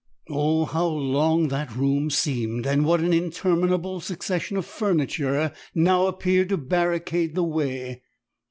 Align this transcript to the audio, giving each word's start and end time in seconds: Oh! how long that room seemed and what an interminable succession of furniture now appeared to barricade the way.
Oh! 0.31 0.65
how 0.65 0.87
long 0.87 1.49
that 1.49 1.75
room 1.75 2.09
seemed 2.09 2.65
and 2.65 2.83
what 2.87 3.01
an 3.01 3.13
interminable 3.13 3.99
succession 3.99 4.57
of 4.57 4.65
furniture 4.65 5.53
now 5.75 6.07
appeared 6.07 6.49
to 6.49 6.57
barricade 6.57 7.35
the 7.35 7.43
way. 7.43 8.01